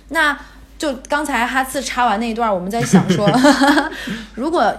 [0.09, 0.38] 那
[0.81, 3.31] 就刚才哈次插完那一段，我们在想说，
[4.35, 4.75] 如果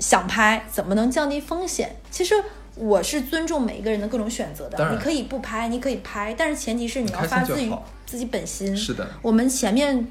[0.00, 1.94] 想拍，怎么能降低风险？
[2.10, 2.34] 其实
[2.74, 7.72] 我是尊重每一个人的各种选择的你可以不拍，你可以拍，但是前提是你要发自于
[8.04, 8.76] 自己本心。
[8.76, 10.08] 是的，我们前面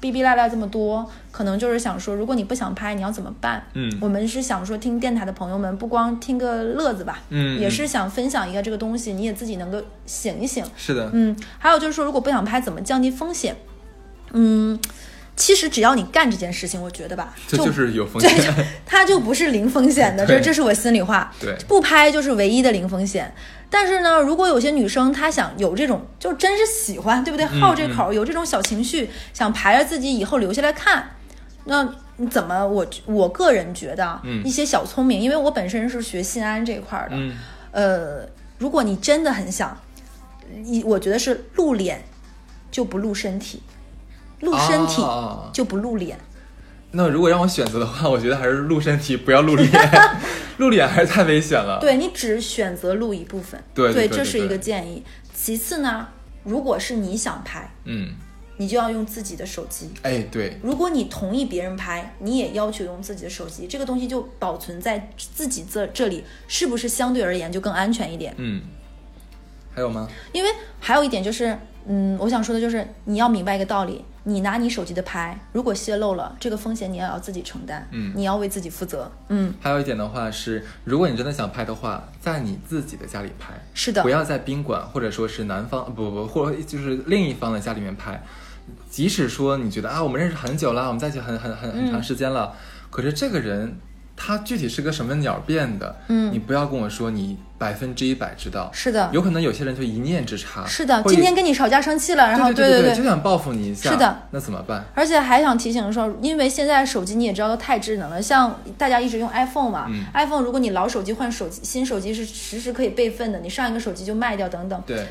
[0.00, 3.64] 逼逼赖赖这么多，可能就是想说，如果你不想拍，你要怎么办？
[3.72, 10.62] 嗯我们是想说，听电台的朋友们不光听个乐子吧，嗯嗯也是想分享一个这个东西，你也自己能够醒一醒。
[10.76, 13.56] 是的，嗯，还有就是说，如果不想拍，怎么降低风险？
[14.34, 14.78] 嗯，
[15.34, 18.52] 其实只要你干这件事情，我觉得吧， 这就是有风对险。
[18.86, 21.32] 它就不是零风险的， 这这是我心里话。
[21.40, 23.32] 对不拍就是唯一的零风险。
[23.70, 27.44] 但是呢，如果有些女生她想有这种，就真是喜欢，对不对？
[27.46, 31.10] 好这口，有这种小情绪，想排着自己以后留下来看，
[31.64, 32.64] 那你怎么？
[32.64, 37.36] 我我个人觉得一些小聪明，因为我本身是学信安这一块儿的，嗯，
[37.72, 39.76] 呃，如果你真的很想，
[40.64, 42.04] 一我觉得是露脸
[42.70, 43.60] 就不露身体，
[44.44, 46.18] 露身体啊就不露脸。
[46.92, 49.68] 那如果让我选择的话， 我觉得还是露身体，不要露脸。
[50.58, 55.02] 露脸还是太危险了。，对你只选择露一部分，对对对这是一个建议。
[55.34, 56.06] 其次呢，
[56.44, 58.10] 如果是你想拍，嗯，
[58.58, 59.90] 你就要用自己的手机。
[60.02, 68.32] 哎，对，如果你同意别人拍，你也要求用自己的手机，这个东西就保存在自己这这里，是不是相对而言就更安全一点？
[68.36, 68.62] 嗯，
[69.74, 70.08] 还有吗？
[70.30, 78.12] 因为还有一点就是，嗯，我想说的就是你要明白一个道理，你拿你手机的拍，如果泄露了，这个风险你也要自己承担，嗯。
[78.16, 84.02] 你要为自己负责，嗯，还有一点的话是，如果你真的想拍的话，在你自己的家里拍，是的。
[84.02, 88.22] 不，要在宾馆或者说是男方不不或者就是另一方的家里面拍。
[88.88, 92.54] 即使说你觉得啊，我们认识很久了，我们在一起很很很很长时间了，
[92.90, 93.76] 可是这个人
[94.16, 96.32] 他具体是个什么鸟变的，嗯。
[96.32, 104.84] 你不要跟我说你百分之一百知道，是的，有可能有些人就一念之差，是的，今天跟你吵架生气了，然后对对对就想报复你一下，是的，那怎么办？
[104.94, 110.04] 而且还想提醒说，因为现在手机你也知道都太智能了，像大家一直用 iPhone 嘛、嗯。
[110.12, 115.06] i p h o n e 如果你老手机换手机，新手机是实时可以备份的，你上一个手机就卖掉等等，对，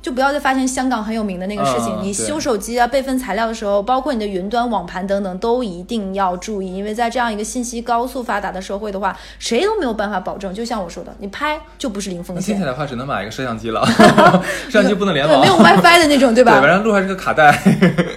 [0.00, 1.88] 就不要再发现香港很有名的那个事情。
[1.96, 10.54] 嗯你修手机啊、备份材料的时候，包括你的云端网盘等等，都一定要注意，因为在这样一个信息高速发达的社会的话，谁都没有办法保证。
[10.54, 13.84] 就像我说的，你拍就不是零风险那听起来，的话只能买一个摄像机了，
[14.70, 16.60] 摄像机不能联对，网，没有 WiFi 的那种，对吧？
[16.60, 17.60] 反正录还是个卡带。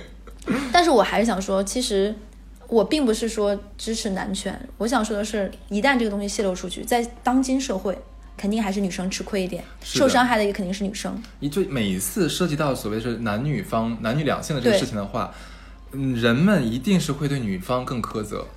[0.72, 2.14] 但是我还是想说，其实
[2.68, 7.98] 我并不是说支持男权，我想说的是，一旦这个东西泄露出去，在当今社会，
[8.42, 11.16] 肯定还是女生吃亏一点，受伤害的也肯定是女生。
[11.42, 15.32] 你就每一次涉及到所谓是男女方、男女两性的这个事情的话，
[15.92, 18.48] 嗯，人们一定是会对女方更苛责。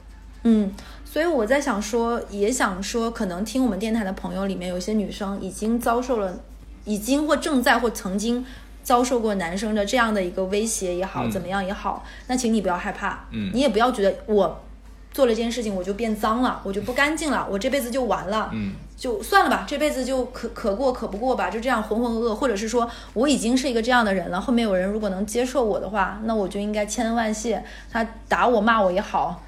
[0.45, 0.73] 嗯，
[1.05, 6.41] 所以我在想说，也想说，可能听我们电台的朋友里面，有些女生已经遭受了，
[6.87, 8.43] 已经或正在或曾经
[8.83, 11.31] 遭受过男生的这样的一个威胁也好，嗯。
[11.31, 13.51] 怎么样也好，那请你不要害怕，嗯。
[13.53, 14.65] 你也不要觉得我
[15.13, 18.73] 做了这件事情我就变脏了，我就不干净了，我这辈子就完了，嗯，
[19.05, 27.63] 就算了吧，这辈子就可可过可不过吧，就这样浑浑噩噩，或者是说我已经是一个这样的人了，后面有人如果能接受我的话，那我就应该千恩万谢，
[27.93, 29.43] 他打我骂我也好。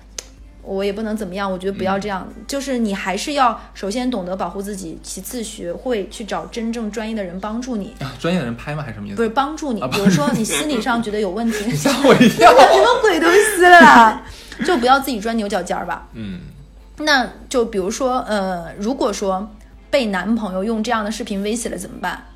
[0.63, 8.83] 我也不能怎么样，我觉得不要这样，就是你还是要首先懂得保护自己，其次学会去找真正专业的人帮助你，啊，专业的人拍吗？
[8.83, 9.17] 还是什么意思？
[9.17, 9.81] 不是帮助你。
[9.81, 12.51] 啊比如说你心理上觉得有问题，吓我一跳。
[12.53, 14.23] 什么鬼东西啦，
[14.67, 16.09] 就不要自己钻牛角尖儿吧。
[16.15, 16.41] 嗯，
[16.99, 19.49] 那就比如说，呃，如果说
[19.91, 22.27] 被男朋友用这样的视频威胁了怎么办？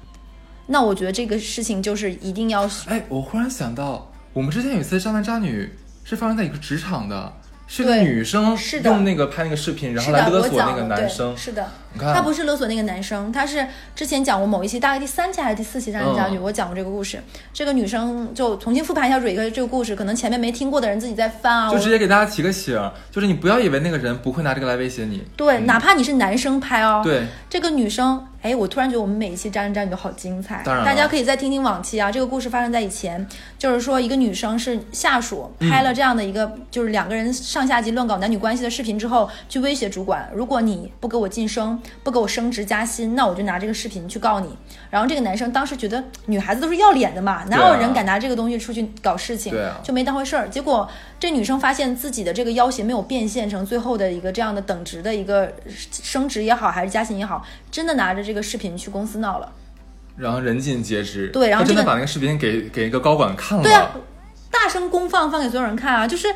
[0.66, 5.68] 那我觉得这个事情就是一定要哎，我忽然想到，我们之前有一次渣男渣女
[6.04, 7.32] 是发生在一个职场的，
[7.66, 11.36] 是个女生是的用那个拍那个视频，然后来勒索那个男生。
[11.36, 17.20] 是的，他不是勒索那个男生，他是之前讲过某一期，大概第三期还是第四期《渣男渣女》，嗯我讲过这个故事。
[17.52, 21.70] 这个女生就重新复盘一下蕊哥这个故事，可能前面没听过的人自己在翻啊。
[21.70, 25.24] 就直接给大家提个醒儿，就是你不要以为那个人不会拿这个来威胁你。
[25.36, 32.10] 对，嗯哪怕你是男生拍哦，对，这个女生，哎，我突然觉得我们每一期《渣男渣女》都好精彩，当然大家可以再听听往期啊。
[32.10, 33.26] 这个故事发生在以前，
[33.58, 44.48] 就是说一个女生是下属嗯拍了这样的一个，就是两个人上下级乱搞男女关系的视频之后，去威胁主管，如果你不给我晋升，不给我升职加薪，那我就拿这个视频去告你。
[44.90, 50.48] 然后这个男生当时觉得女孩子都是要脸的嘛，哪有人敢拿这个东西出去搞事情，就没当回事儿。
[50.48, 50.88] 结果
[51.18, 55.52] 这女生发现自己的这个要挟没有变现成最后的一个这样的等值的一个
[55.90, 59.52] 升职也好，还是加薪也好，真的拿着这个视频去公司闹了。
[60.16, 61.28] 然后人尽皆知。
[61.28, 63.64] 对然后这个真的把那个视频给给一个高管看了。
[63.64, 63.90] 对啊，
[64.50, 66.28] 大声公放放给所有人看啊，就是。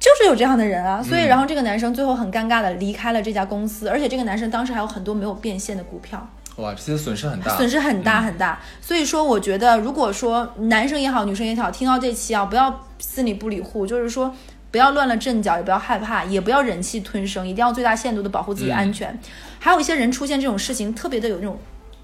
[0.00, 7.54] 就是有这样的人啊，所以嗯然后这个男生最后很尴尬的离开了这家公司，而且这个男生当时还有很多没有变现的股票，哇，这些损失很大。
[7.54, 8.58] 损失很大嗯很大。
[8.80, 14.34] 所以说，我觉得如果说男生也好，女生也好，听到这期啊，不要心里不理户，就是说
[14.70, 19.18] 不要乱了阵脚，也不要害怕，也不要忍气吞声，一定要最大限度的保护自己安全。
[19.58, 21.58] 还有一些人出现这种事情，特别的有那种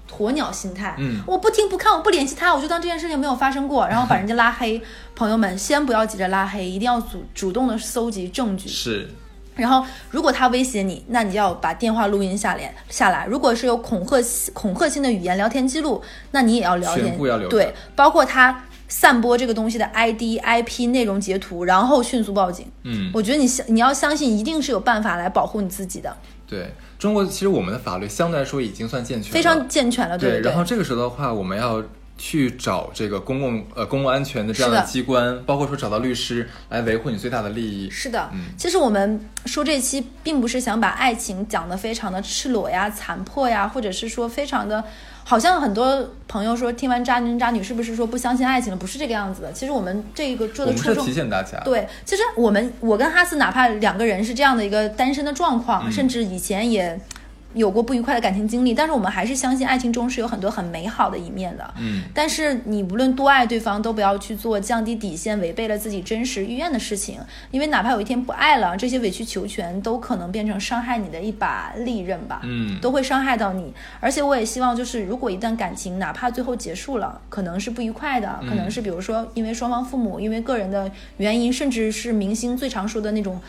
[0.09, 4.81] 鸵鸟心态，嗯我不听不看，我不联系他，我就当这件事情没有发生过，然后把人家拉黑。
[5.15, 8.69] 朋友们，先不要急着拉黑，一定要主主动的搜集证据。
[8.69, 9.09] 是，
[9.55, 13.25] 然后，如果他威胁你，那你就要把电话录音下来下来。
[13.25, 22.67] 如果是有恐吓恐吓性的语言聊天记录，那你也要聊天，要留对，包括他散播这个东西的 ID、IP 内容截图，然后迅速报警。
[22.83, 26.15] 嗯，我觉得你相你要相信，一定是有办法来保护你自己的，
[26.47, 30.39] 对中国其实我们的法律相对来说已经算健全，非常健全了，对。
[30.39, 31.83] 然后这个时候的话，我们要
[32.17, 37.89] 去找这个公共呃公共安全的这样的机关，包括说找到律师来维护你最大的利益。
[37.89, 44.83] 是的，嗯其实我们说这期并不是想把爱情讲得非常的赤裸呀、残破呀，或者是说非常的，
[45.29, 48.77] 好像很多朋友说听完渣男渣女是不是说不相信爱情了？
[48.77, 49.51] 不是这个样子的。
[49.51, 56.97] 其实我们这个做的初衷是提醒大家，对，其实我们我跟哈斯哪怕两个人是这样的一个单身的状况，嗯甚至以前也
[57.53, 61.73] 有过不愉快的感情经历，但是我们还是相信爱情中是有很多很美好的一面的。
[61.79, 72.41] 嗯，但是你无论多爱对方，都不要去做降低底线、违背了自己真实意愿的事情，因为哪怕有一天不爱了，这些委曲求全都可能变成伤害你的一把利刃吧。
[72.43, 73.73] 嗯都会伤害到你。
[73.99, 83.41] 而且我也希望，就是如果一段感情哪怕最后结束了，可能是不愉快的，可能是比如说因为双方父母因为个人的原因，甚至是明星最常说的那种。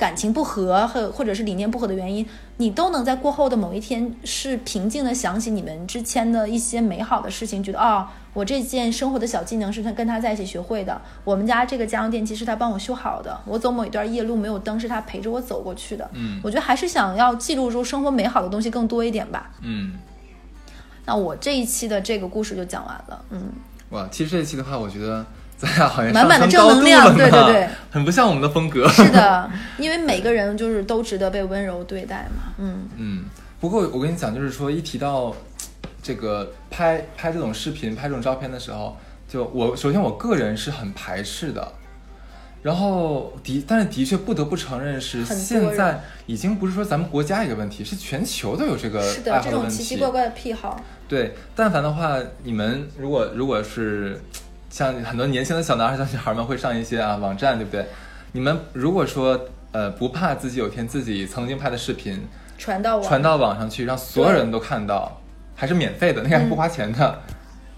[0.00, 16.10] 感情不和或或者是理念不合的原因，你都能在过后的某一天是平静的想起你们之前的一些美好的事情，觉得哦，我这件生活的小技能是他跟他在一起学会的，我们家这个家用电器是他帮我修好的，我走某一段夜路没有灯是他陪着我走过去的。
[16.14, 19.50] 嗯我觉得还是想要记录住生活美好的东西更多一点吧。
[19.60, 19.98] 嗯，
[21.04, 23.52] 那我这一期的这个故事就讲完了，嗯，
[23.90, 25.26] 哇，其实这一期的话，我觉得
[25.60, 28.88] 咱俩好像满满的正能量对对对， 很不像我们的风格。
[28.88, 33.24] 是的，因为每个人就是都值得被温柔对待嘛，嗯，嗯，
[33.60, 35.36] 不过我跟你讲，就是说一提到
[36.02, 38.96] 这个拍拍这种视频、拍这种照片的时候，
[39.28, 41.72] 就我首先我个人是很排斥的。
[42.62, 49.66] 然后的，但是的确不得不承认是现在已经不是说咱们国家一个问题，是全球都有这个是的，这种。
[49.66, 54.20] 奇奇怪怪的癖好，对，但凡的话，你们如果如果是
[54.70, 57.84] 像很多年轻的小男孩、小女孩们会上一些啊网站，对不对？
[58.32, 59.38] 你们如果说
[59.72, 65.20] 呃不怕自己有一天自己曾经拍的视频传到网传到网上去，让所有人都看到，
[65.56, 67.18] 还是免费的，那个还不花钱的，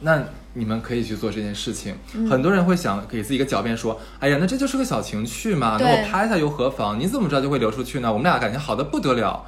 [0.00, 1.96] 那你们可以去做这件事情。
[2.14, 7.00] 嗯很多人会想给自己一个狡辩说：“哎呀，那这就是个小情趣嘛，那我拍下又何妨？
[7.00, 8.12] 你怎么知道就会流出去呢？
[8.12, 9.42] 我们俩感情好的不得了。”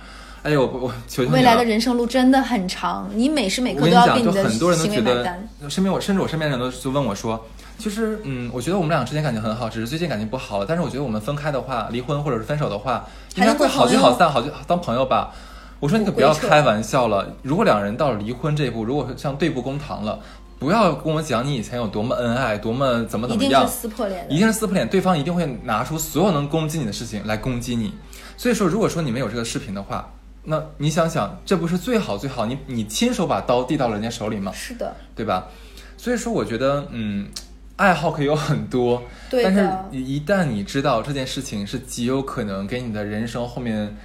[0.44, 1.32] 哎呦，我我求求你了。
[1.32, 7.42] 未来的人生路真的很长，你每时每刻都要给的就很多人都行为觉得买单。，身边我甚至我身边的人都就问我说，
[7.78, 10.66] 其实嗯，我觉得我们俩之间感情很好，只是最近感情不好了。
[10.68, 15.32] 但是我觉得我们分开的话，离婚或者是分手的话，应该会好聚好散，好聚当朋友吧。
[15.80, 17.26] 我说你可不要开玩笑了。
[17.42, 20.20] 如果两人到了离婚这一步，如果像对簿公堂了，
[20.58, 24.26] 不要跟我讲你以前有多么恩爱，多么怎么怎么样一定是，撕破脸。
[24.28, 27.94] 一定是撕破脸，对方一定会拿出所有能攻击你的事情来攻击你。
[28.36, 30.10] 所以说，如果说你们有这个视频的话，
[30.44, 32.46] 那你想想，这不是最好最好？
[32.46, 34.52] 你你亲手把刀递到了人家手里吗？
[34.52, 35.48] 是的，对吧？
[35.96, 37.28] 所以说，我觉得，嗯，
[37.76, 43.96] 爱好可以有很多，对但是，一旦你知道这件事情是极有可能给你的人生后面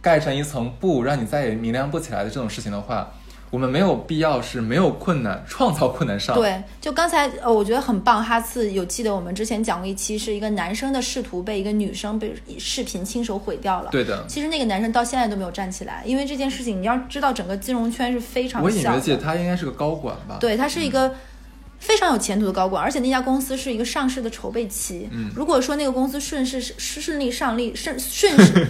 [0.00, 3.12] 盖上一层布，让你再也明亮不起来的这种事情的话，
[3.50, 6.34] 我们没有必要是没有困难创造困难上。
[6.34, 8.22] 对，就刚才呃，我觉得很棒。
[8.22, 13.90] 哈次有记得我们之前讲过一期，是一个男生的仕途被一个女生被视频亲手毁掉了。
[13.90, 18.82] 对的，其实那个男生到现在都没有站起来，因为这件事情，你要知道，整个金融圈是非常我隐。
[18.82, 20.36] 约记得他应该是个高管吧？
[20.40, 21.14] 对，他是一个
[21.78, 25.08] 非常有前途的高管，而且那家公司是一个上市的筹备期。
[25.12, 28.66] 嗯如果说那个公司顺势顺顺利上利顺顺势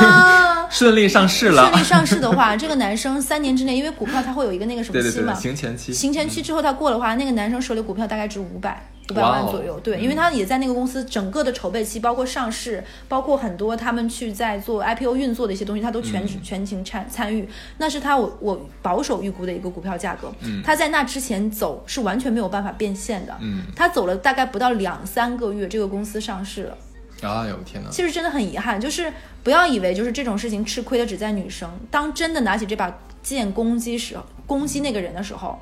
[0.00, 1.80] 啊 顺利上市了顺。
[1.80, 5.92] 利上市的话， 这个男生三年之内，因为股票它会有一个那个什么对对对，期嘛，行前期。
[5.92, 9.78] 行前期之后他过的话，那个男生手里股票大概值五百五百万左右。
[9.80, 17.48] 对，因为他也在那个公司整个的筹备期，包括上市，包括很多他们去在做 IPO 运作的一些东西，他都全、嗯全情参参与。
[17.78, 20.32] 那是他我我保守预估的一个股票价格。
[20.42, 23.36] 嗯他在那之前走是完全没有办法变现的。
[23.40, 26.76] 嗯，他走了大概不到两三个月，这个公司上市了。
[27.20, 27.90] 啊呦天哪！
[27.90, 34.16] 其实真的很遗憾，就是不要以为就是这种事情吃亏的只在女生，当真的拿起这把剑攻击时，
[34.46, 35.58] 攻击那个人的时候，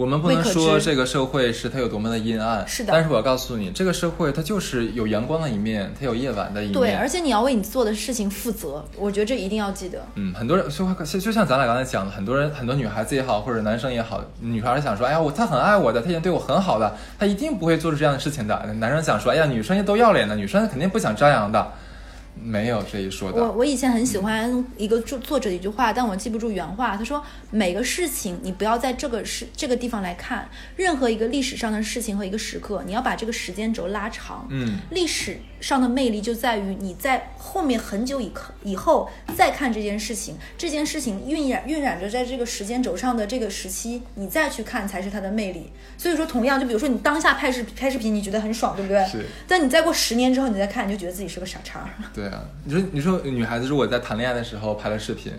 [0.00, 6.72] 我们不能说这个社会是它有多么的阴暗，是的但是我要告诉你，这个社会它就是有阳光的一面，它有夜晚的一面。
[6.72, 10.02] 对，而且你要为你做的事情负责，我觉得这一定要记得。
[10.14, 18.58] 嗯，很多人就就就像咱俩刚才讲的，很多人很多女孩子也好，或者男生也好，女孩儿想说，哎呀，我他很爱我的，他已经对我很好的，他一定不会做出这样的事情的。
[18.78, 21.72] 男生想说，哎呀，女生都要脸的，女生肯定不想张扬的，
[22.34, 23.42] 没有这一说的。
[23.42, 26.96] 我我以前很喜欢一个作作者的一句话，但我记不住原话。
[26.96, 34.46] 他说：“每个事情你不要在这个事这个地方来看，任何一个历史上的事情和一个时刻，你要把这个时间轴拉长。
[34.50, 45.70] 嗯，历史上的魅力就在于你在后面很久以后以后再看这件事情，这件事情晕染晕染着在这个时间轴上的这个时期，你再去看才是它的魅力。
[45.98, 49.04] 所以说，同样就比如说你当下拍视拍视频，你觉得很爽，对不对？
[49.06, 49.26] 是。
[49.46, 51.88] 但你再过十年之后，你再看，你就觉得自己是个傻叉。
[52.14, 55.32] 对 啊，你说你说女孩子如果在谈恋爱的时候拍了视频，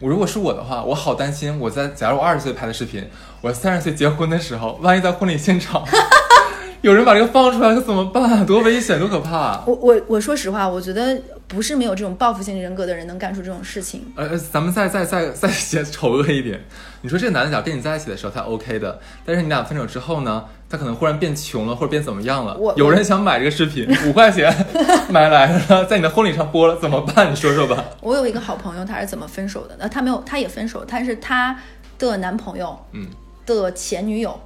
[0.00, 3.08] 我如果是我的话，我好担心我在假如我二十岁拍的视频，
[3.40, 5.84] 我三十岁结婚的时候，万一在婚礼现场
[6.82, 8.44] 有人把这个放出来，可怎么办？
[8.46, 9.64] 多危险，多可怕！
[9.66, 14.04] 我我我说实话，我觉得不是没有这种报复性人格的人能干出这种事情。
[14.14, 16.60] 呃，咱们再再再再写丑恶一点，
[17.00, 24.52] 你说这个男的假如跟你在一起的时候他 OK 的，但是你俩分手之后呢，他可能忽然变穷了或者变怎么样了我，有人想买这个视频， 五块钱
[25.08, 27.30] 买来了，在你的婚礼上播了，怎么办？
[27.30, 27.84] 你说说吧。
[28.00, 29.76] 我有一个好朋友，他是怎么分手的？
[29.78, 31.56] 呃，他没有，他也分手，但是他
[31.98, 33.06] 的男朋友嗯，
[33.46, 34.40] 的前女友，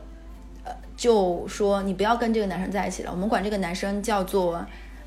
[0.65, 4.65] 呃，就说你不要跟这个男生在一起了，我们管这个男生叫做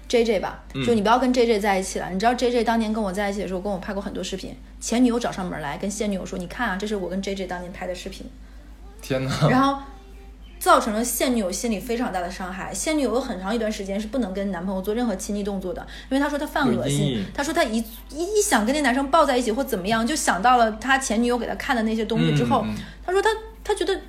[0.08, 2.10] J J 吧，就你不要跟 J J 在一起了。
[2.12, 8.26] 你知道 J J 当年跟我在一起的时候，跟我拍过很多视频，前女友找上门来跟现女友说，你看啊，这是我跟 J J 当年拍的视频。
[9.02, 9.50] 天哪！
[9.50, 9.82] 然后
[10.64, 12.74] 造成了现女友心里非常大的伤害。
[12.74, 23.30] 现女友有很长一段时间是不能跟男朋友做任何亲密动作的，因为她说她犯恶心有阴影，她说她一一一想跟那男生抱在一起或怎么样，就想到了她前女友给她看的那些东西之后，嗯嗯她说她
[23.62, 24.00] 她觉得。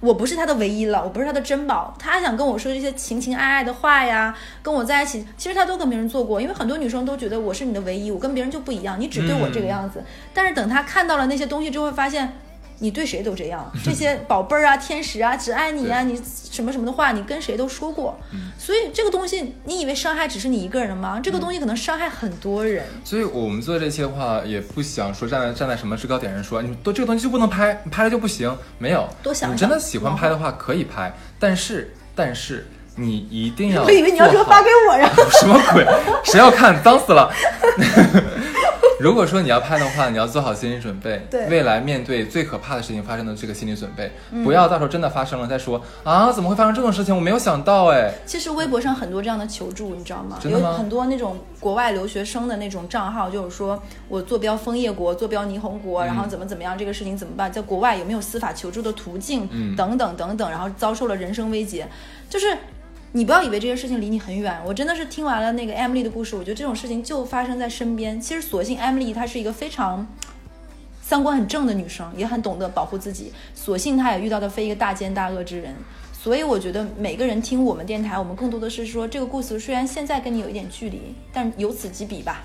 [0.00, 1.96] 我不是他的唯一了，我不是他的珍宝。
[1.98, 6.38] 他想跟我说这些情情爱爱的话呀，跟我在一起，其实他都跟别人做过。
[6.38, 10.04] 因为很多女生都觉得我是你的唯一，我跟别人就不一样，你只对我这个样子。
[10.34, 12.36] 但是等他看到了那些东西之后，发现
[12.78, 16.20] 你对谁都这样，这些宝贝儿啊、天使啊、只爱你啊、你
[16.50, 18.18] 什么什么的话，你跟谁都说过。
[18.58, 21.20] 所以这个东西，你以为伤害只是你一个人的吗？
[21.22, 22.84] 这个东西可能伤害很多人。
[23.04, 28.54] 所以我们做这些的话，也不想说站在站在什么制高点上说，你都这个东西就不能拍，你拍了就不行。
[28.78, 32.66] 没有，多想想你真的喜欢拍的话可以拍，但是但是
[32.96, 33.84] 你一定要。
[33.84, 35.86] 我以为你要说发给我，然后 什么鬼？
[36.24, 36.82] 谁要看？
[36.82, 37.32] 脏死了！
[39.00, 47.14] 如果说你要拍的话，你要做好心理准备，对未来面对最可怕的事情发生的这个心理准备，嗯不要到时候真的发生了再说啊，怎么会发生这种事情？
[47.14, 48.12] 我没有想到哎。
[48.24, 50.38] 其实微博上很多这样的求助，你知道吗？
[50.40, 57.52] 真的吗有很多那种国外留学生的那种账号，就是说我坐标枫叶国，坐标霓虹国，嗯然后怎么怎么样，这个事情怎么办？
[57.52, 59.48] 在国外有没有司法求助的途径？
[59.50, 61.88] 嗯等等等等，然后遭受了人身威胁，
[62.30, 62.56] 就是。
[63.16, 68.20] 你不要以为这些事情离你很远，我真的是听完了那个 Emily 的故事，我觉得这种事情就发生在身边。
[68.20, 70.04] 其实，所幸 Emily 她是一个非常
[71.00, 73.32] 三观很正的女生，也很懂得保护自己。
[73.54, 75.72] 所幸她也遇到的非一个大奸大恶之人，
[76.12, 82.44] 所以我觉得每个人听我们电台，我们更多的是说这个故事虽然现在跟你有一点距离，但由此及彼吧。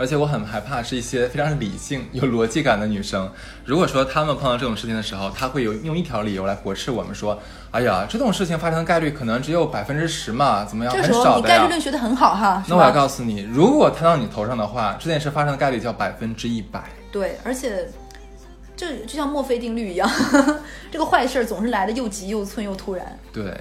[0.00, 3.30] 而且我很害怕是一些非常理性、 有逻辑感的女生。
[3.66, 7.38] 如果说她们碰到这种事情的时候，她会有用一条理由来驳斥我们说
[7.70, 11.68] ：“哎呀，这种事情发生的概率可能只有百分之十嘛，怎么样，这很时候你概率。
[11.68, 12.90] 论学得很好哈，”那我要？
[12.90, 16.82] 告诉你，如果摊到你头上的话，这件事发生的概率叫百分之一百。
[17.12, 17.86] 对，而且
[18.74, 20.10] 这就像墨菲定律一样，
[20.90, 23.18] 这个坏事儿总是来的又急又寸又突然。
[23.32, 23.54] 对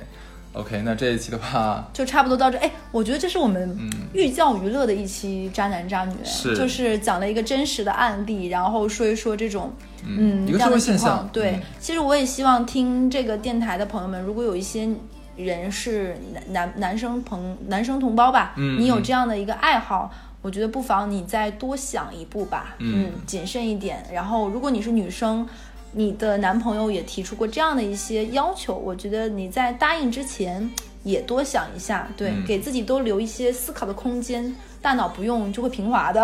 [0.59, 2.57] ，OK，那这一期的话， 就差不多到这。
[2.57, 3.77] 哎，我觉得这是我们
[4.13, 9.71] 寓教于乐的一期渣男渣女，是就是讲了一个真实的案例，然后说一说这种
[10.05, 14.87] 嗯一个这样的社会现情况象对，嗯其实我也希望听这个电台的朋友们，如果有一些
[15.35, 20.11] 人是男男男生朋男生同胞吧，嗯你有嗯这样的一个爱好。
[20.41, 24.01] 我觉得不妨你再多想一步吧，嗯谨慎一点。
[24.13, 25.45] 然后，如果你是女生，
[25.91, 30.69] 你的男朋友也提出过这样的一些要求，我觉得你在答应之前
[31.03, 36.21] 也多想一下，对，嗯给自己多留一些思考的空间，大脑不用就会平滑的，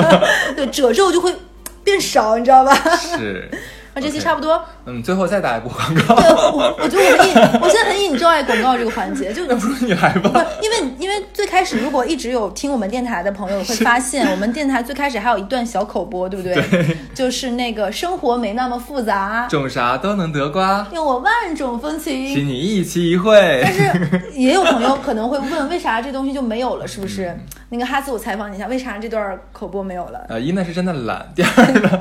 [0.56, 1.34] 对，褶皱就会
[1.84, 2.74] 变少，你知道吧？
[2.96, 3.50] 是，
[3.94, 4.62] 那这期差不多。
[4.86, 16.62] 嗯，最后再打一波广告，对，我我觉得我很 in，我现在很 enjoy 广告这个环节，就 要不你来不吧。，因为因为最开始如果一直有听我们电台的朋友会发现， 我们电台最开始还有一段小口播，对不对？
[17.14, 22.34] 就是那个生活没那么复杂，种啥都能得瓜，用我万种风情。
[22.34, 23.60] 请你一期一会。
[23.62, 26.86] 但是也有朋友可能会问，为啥这东西就没有了？
[26.88, 27.36] 是不是？
[27.68, 30.26] 那个哈斯，我采访你一下，为啥这段口播没有了？
[30.28, 32.00] 呃，一呢是真的懒，第二呢，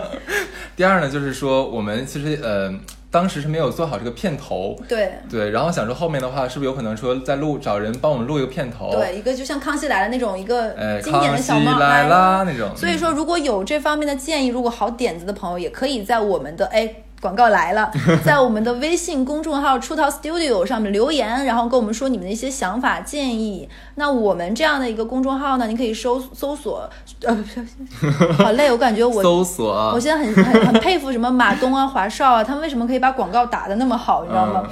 [0.75, 2.73] 第二呢就是说我们其实呃
[3.09, 5.11] 当时是没有做好这个片头，对。
[5.29, 16.95] 对，然后想说后面的话是不是有可能说再录找人帮我们录一个片头，对，一个就像康熙来了那种一个哎，经典的小帽来啦那种，嗯所以说，如果有这方面的建议，如果好点子的朋友，也可以在我们的哎。
[17.21, 17.91] 广告来了，
[18.25, 23.69] 在我们的微信公众号“出逃 Studio” 上面留言，然后跟我们说你们的一些想法建议。
[23.95, 26.89] 那我们这样的一个公众号呢，你可以搜搜索，
[27.23, 27.45] 呃，
[28.37, 34.63] 好累，我感觉我搜索，我现在很很很佩服什么马东啊、华少啊，他们为什么可以把广告打得那么好，你知道吗？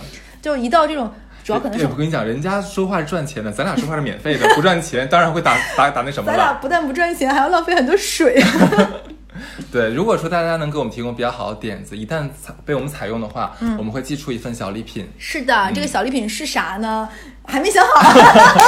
[0.42, 1.08] 就一到这种，
[1.44, 6.54] 主要可能是我跟你讲，人家说话是赚钱的，咱俩说话是免费的，不赚钱，当然会打打打那什么咱俩。
[6.54, 8.42] 不但不赚钱，还要浪费很多水。
[9.72, 15.08] 对，如果说大家能给我们提供比较好的点子，一旦采被我们采用的话，嗯我们会寄出一份小礼品。
[15.18, 17.08] 是的，这个小礼品是啥呢？
[17.46, 18.14] 还没想好。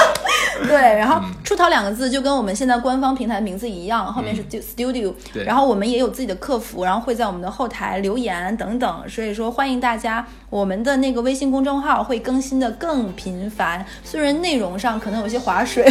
[0.68, 15.84] 对，然后“出逃”两个字就跟我们现在官方平台名字一样，后面是 studio，、对然后我们也有自己的客服，然后会在我们的后台留言等等，所以说欢迎大家，我们的那个微信公众号会更新的更频繁，虽然内容上可能有些划水，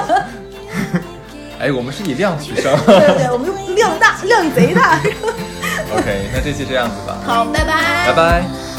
[1.60, 2.74] 哎，我们是以量取胜。
[2.86, 4.98] 对对对，我们量大量贼大。
[5.92, 8.69] OK，那这期这样子吧，好，拜拜，拜拜。